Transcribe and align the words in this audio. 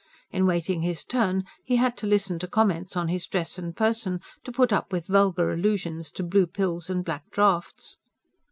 In 0.31 0.47
waiting 0.47 0.81
his 0.81 1.03
turn, 1.03 1.43
he 1.63 1.75
had 1.75 1.95
to 1.97 2.07
listen 2.07 2.39
to 2.39 2.47
comments 2.47 2.97
on 2.97 3.07
his 3.07 3.27
dress 3.27 3.59
and 3.59 3.75
person, 3.77 4.19
to 4.43 4.51
put 4.51 4.73
up 4.73 4.91
with 4.91 5.05
vulgar 5.05 5.51
allusions 5.53 6.09
to 6.13 6.23
blue 6.23 6.47
pills 6.47 6.89
and 6.89 7.05
black 7.05 7.29
draughts. 7.29 7.99